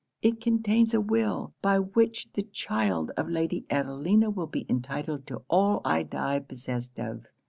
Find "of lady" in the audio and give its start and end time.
3.15-3.65